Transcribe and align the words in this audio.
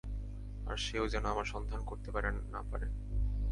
আর 0.65 0.77
সেও 0.77 1.05
যেনো 1.07 1.27
আমার 1.29 1.45
সন্ধান 1.45 1.81
করতে 1.85 2.09
না 2.51 2.61
পারে। 2.71 2.87